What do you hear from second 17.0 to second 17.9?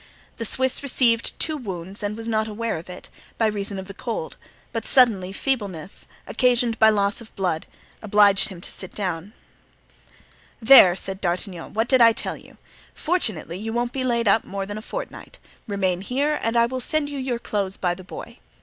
you your clothes